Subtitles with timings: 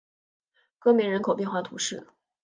[0.79, 2.07] 戈梅人口变化图示